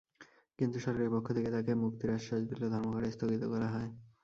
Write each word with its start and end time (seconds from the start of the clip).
কিন্তু 0.59 0.77
সরকারের 0.79 1.13
পক্ষ 1.15 1.27
থেকে 1.33 1.49
তাঁকে 1.51 1.71
মুক্তির 1.81 2.15
আশ্বাস 2.17 2.41
দিলে 2.49 2.65
ধর্মঘট 2.73 3.03
স্থগিত 3.15 3.43
করা 3.53 3.67
হয়। 3.73 3.89